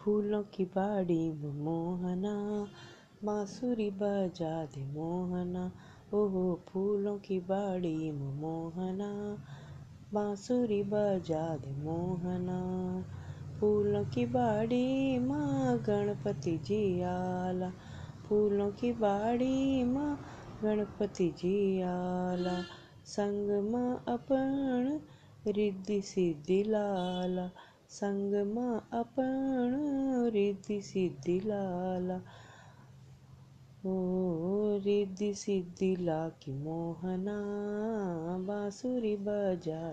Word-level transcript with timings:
फूलों 0.00 0.42
की 0.42 0.64
बाड़ी 0.64 1.32
में 1.32 1.52
मोहना 1.52 2.68
बांसुरी 3.24 3.90
बजा 3.90 4.64
दे 4.64 4.84
मोहना। 4.84 5.72
ओहो, 6.14 6.60
फूलों 6.68 7.18
की 7.18 7.40
बाड़ी 7.40 8.10
में 8.10 8.34
मोहना 8.34 9.38
बांसुरी 10.14 10.82
बजा 10.82 11.56
दे 11.56 11.72
मोहना। 11.72 12.60
फूलों 13.60 14.04
की 14.04 14.26
बाड़ी 14.26 15.18
माँ 15.18 15.78
गणपति 15.78 16.58
जी 16.58 17.02
आला। 17.02 17.70
फूलों 18.28 18.70
की 18.70 18.92
बाड़ी 18.92 19.84
माँ 19.84 20.20
गणपति 20.62 21.28
जी 21.28 21.80
आला। 21.82 22.62
संग 23.04 23.72
माँ 23.72 24.04
अपन 24.08 25.00
रिद्धि 25.46 26.02
सिद्धि 26.02 26.64
लाला। 26.66 27.50
संग 27.90 28.54
माँ 28.54 28.88
अपन 28.92 30.30
रिद्धि 30.32 30.80
सिद्धि 30.80 31.40
लाला। 31.40 32.16
ओ 33.86 33.94
रिद्धि 34.78 35.34
सिद्धि 35.34 35.96
ला 35.96 36.28
की 36.28 36.52
मोहना, 36.52 37.38
बांसुरी 38.46 39.16
बजा 39.16 39.92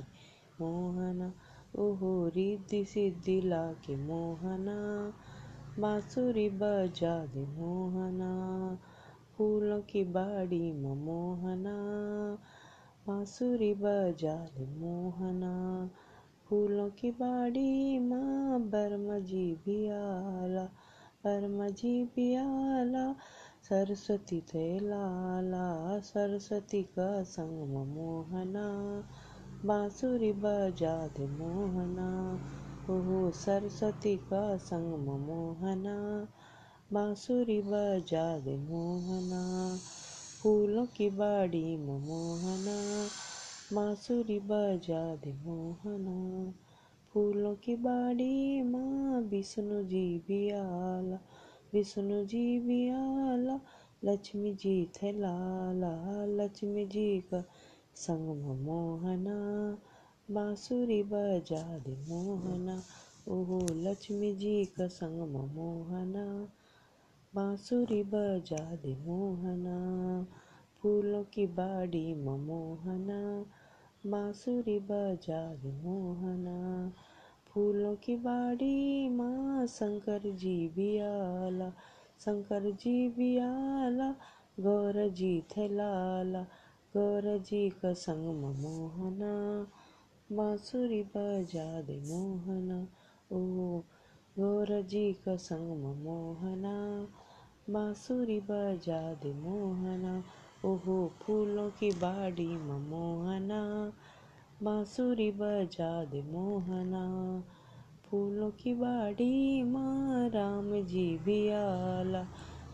मोहना। 0.61 1.33
ओहो 1.79 2.27
रिद्धि 2.27 2.85
सिद्धि 2.85 3.41
ला 3.41 3.73
के 3.73 3.95
मोहना, 3.95 5.13
बांसुरी 5.79 6.49
बजा 6.49 7.25
दे 7.25 7.45
मोहना। 7.45 8.31
फूलों 9.37 9.81
की 9.81 10.03
बाड़ी 10.03 10.71
मोहना, 10.71 11.75
बांसुरी 13.07 13.73
बजा 13.73 14.35
दे 14.35 14.65
मोहना। 14.65 15.89
फूलों 16.49 16.89
की 16.89 17.11
बाड़ी, 17.11 17.99
माँ 17.99 18.59
बर्मा 18.59 19.19
जी 19.19 19.55
भी 19.65 19.89
आला 19.89 20.67
बर्मा 21.25 21.67
जी 21.69 22.03
भी 22.03 22.35
आला, 22.35 23.13
सरस्वती 23.69 24.41
थे 24.41 24.79
लाला, 24.79 25.99
सरस्वती 25.99 26.83
का 26.83 27.23
संग 27.23 27.87
मोहना, 27.87 28.67
बांसुरी 29.65 30.31
बजा 30.31 31.07
दे 31.07 31.27
मोहना, 31.27 32.33
ओहो 32.89 33.31
सरस्वती 33.31 34.17
का 34.17 34.57
संग 34.57 35.07
मोहना, 35.07 36.27
बांसुरी 36.93 37.61
बजा 37.61 38.39
दे 38.39 38.57
मोहना, 38.57 39.77
फूलों 40.43 40.85
की 40.85 41.09
बाड़ी 41.09 41.77
मोहना 41.77 43.07
बांसुरी 43.73 44.39
बजा 44.39 45.15
दे 45.15 45.33
मोहना, 45.33 46.53
फूलों 47.13 47.55
की 47.55 47.75
बाड़ी 47.75 48.61
माँ, 48.61 49.21
विष्णु 49.21 49.83
जी 49.83 50.23
भी 50.27 50.49
आला, 50.49 51.17
विष्णु 51.73 52.25
जी 52.25 52.59
भी 52.59 52.89
आला, 52.89 53.59
लक्ष्मी 54.03 54.53
जी 54.53 54.91
थे 54.95 55.11
लाला, 55.11 56.25
लक्ष्मी 56.25 56.85
जी 56.85 57.19
का 57.19 57.43
संग 57.95 58.61
मोहना 58.61 59.77
बांसुरी 60.31 61.03
बजा 61.03 61.77
दे 61.77 61.95
मोहना, 62.09 62.81
ओहो 63.27 63.67
लक्ष्मी 63.71 64.35
जी 64.35 64.65
का 64.65 64.87
संग 64.87 65.35
मोहना 65.35 66.47
बांसुरी 67.35 68.03
बजा 68.03 68.75
दे 68.75 68.95
मोहना। 68.95 69.77
फूलों 70.87 71.23
की 71.23 71.45
बाड़ी 71.45 72.13
मोहना 72.15 73.21
बांसुरी 74.11 74.77
बजा 74.79 75.39
दे 75.55 75.71
मोहना। 75.83 76.59
फूलों 77.47 77.95
की 77.95 78.15
बाड़ी 78.15 79.09
माँ 79.09 79.65
शंकर 79.67 80.29
जी 80.33 80.97
आला 80.99 81.69
शंकर 82.19 82.69
जी 82.73 83.37
आला 83.37 84.09
गौर 84.59 85.09
जी 85.09 85.33
थे 85.51 85.67
लाला 85.67 86.43
गौर 86.93 87.37
जी 87.39 87.69
का 87.69 87.93
संग 87.93 88.25
मोहना 88.55 89.33
बांसुरी 90.31 91.03
बजा 91.17 91.69
दे 91.81 91.99
मोहना, 91.99 92.81
ओ 93.31 93.39
गौर 94.39 94.81
जी 94.81 95.13
का 95.25 95.35
संग 95.35 95.85
मोहना 96.05 96.75
बांसुरी 97.69 98.39
बजा 98.39 99.01
दे 99.13 99.33
मोहना 99.33 100.21
ओहो, 100.67 101.11
फूलों 101.21 101.69
की 101.69 101.91
बाड़ी 101.91 102.47
मोहना 102.47 103.93
बांसुरी 104.63 105.31
बजा 105.31 106.05
दे 106.05 106.21
मोहना। 106.21 107.43
फूलों 108.05 108.51
की 108.51 108.73
बाड़ी 108.73 109.63
माँ, 109.63 110.29
राम 110.29 110.81
जी 110.81 111.17
भी 111.17 111.49
आला, 111.49 112.21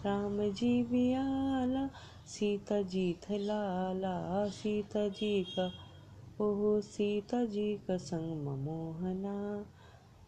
राम 0.06 0.50
जी 0.52 0.84
भी 0.84 1.14
आला, 1.14 1.90
सीता 2.26 2.82
जी 2.82 3.14
थे 3.14 3.38
लाला 3.38 4.48
सीता 4.50 5.08
जी 5.08 5.44
का, 5.44 5.72
ओहो, 6.42 6.82
सीता 6.82 7.46
जी 7.46 7.76
का 7.88 7.98
संग 7.98 8.48
मोहना 8.48 9.66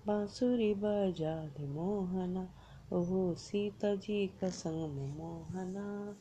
बांसुरी 0.08 0.74
बजा 0.74 1.46
दे 1.46 1.68
मोहना, 1.68 2.50
ओहो, 2.94 3.34
सीता 3.34 3.96
जी 3.96 4.28
का 4.28 4.50
संग 4.50 5.18
मोहना 5.18 6.16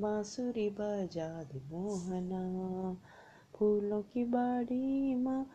बांसुरी 0.00 0.70
बजा 0.70 1.42
दे 1.42 1.60
मोहना, 1.70 2.96
फूलों 3.56 4.02
की 4.02 4.24
बाड़ी 4.24 5.14
माँ, 5.14 5.46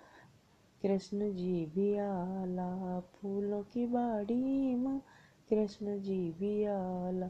कृष्ण 0.81 1.33
जी 1.33 1.65
भी 1.65 1.97
आला, 1.97 2.99
फूलों 2.99 3.63
की 3.63 3.85
बाड़ी 3.85 4.75
माँ, 4.75 5.01
कृष्ण 5.49 6.01
जी 6.01 6.35
भी 6.39 6.63
आला, 6.63 7.27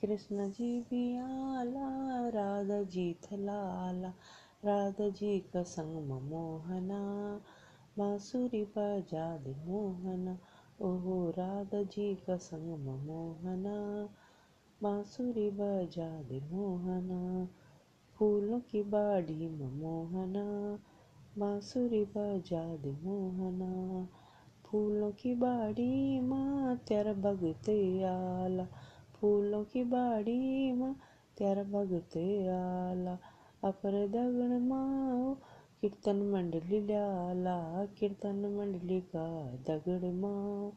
कृष्ण 0.00 0.50
जी 0.50 0.80
भी 0.80 1.16
आला, 1.16 2.28
राधा 2.28 2.82
जी 2.82 3.16
थलाला, 3.22 4.08
राधा 4.64 5.08
जी 5.08 5.40
का 5.40 5.62
संग 5.62 6.10
मोहना, 6.10 7.00
बांसुरी 7.98 8.64
बजा 8.64 9.36
दे 9.36 9.54
मोहना, 9.54 10.38
ओहो 10.80 11.30
राधा 11.30 11.82
जी 11.82 12.14
का 12.14 12.36
संग 12.36 12.88
मोहना। 12.88 14.08
बांसुरी 14.82 15.50
बजा 15.50 16.22
दे 16.22 16.40
मोहना, 16.40 17.48
फूलों 18.14 18.60
की 18.60 18.82
बाड़ी 18.82 19.48
मोहना। 19.48 20.78
बांसुरी 21.38 22.04
बजा 22.04 22.76
दे 22.76 22.92
मोहना, 22.92 24.08
फूलों 24.66 25.12
की 25.12 25.34
बाड़ी 25.34 26.20
माँ 26.20 26.76
तेरा 26.76 27.12
भगते 27.12 28.02
आला। 28.02 28.66
फूलों 29.14 29.64
की 29.64 29.84
बाड़ी 29.84 30.72
माँ 30.72 30.96
तेरा 31.38 31.62
भगते 31.62 32.48
आला। 32.48 33.18
अपर 33.64 34.08
दगण 34.08 34.68
माँ 34.68 35.40
कीर्तन 35.80 36.16
मंडली 36.16 36.80
ल्याला। 36.80 37.86
कीर्तन 37.86 38.56
मंडली 38.58 39.00
का 39.00 39.52
दगड़ 39.56 40.12
माँ 40.12 40.72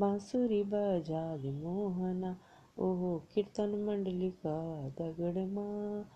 बांसुरी 0.00 0.62
बजा 0.62 1.36
दे 1.36 1.50
मोहना 1.50 2.36
ओहो, 2.78 3.22
कीर्तन 3.34 3.84
मंडली 3.88 4.30
का 4.30 4.88
दगड़ 4.88 5.46
माँ 5.46 6.08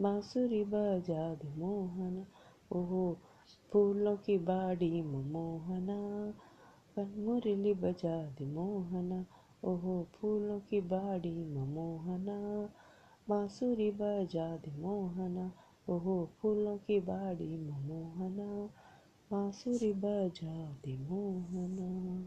बांसुरी 0.00 0.64
बजा 0.64 1.34
दे 1.34 1.54
मोहना। 1.54 2.26
ओहो, 2.72 3.16
फूलों 3.72 4.16
की 4.16 4.38
बाड़ी 4.38 5.02
में 5.02 5.24
मोहना 5.24 5.98
मुरली 6.98 7.74
बजा 7.74 8.34
मोहना। 8.42 9.26
ओहो, 9.64 10.06
फूलों 10.14 10.60
की 10.60 10.80
बाड़ी 10.80 11.44
में 11.44 11.66
मोहना 11.66 12.68
बांसुरी 13.28 13.90
बजा 13.90 14.56
दे 14.56 14.82
मोहना। 14.82 15.52
ओहो, 15.88 16.28
फूलों 16.40 16.78
की 16.78 17.00
बाड़ी 17.00 17.56
में 17.56 17.80
मोहना 17.80 18.70
बांसुरी 19.32 19.92
बजा 19.92 20.72
दे 20.72 20.96
मोहना। 20.96 22.16